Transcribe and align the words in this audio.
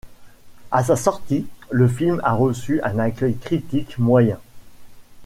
À 0.71 0.83
sa 0.83 0.95
sortie, 0.95 1.45
le 1.69 1.87
film 1.87 2.21
a 2.23 2.33
reçu 2.33 2.81
un 2.81 2.97
accueil 2.97 3.37
critique 3.37 3.99
moyen. 3.99 4.39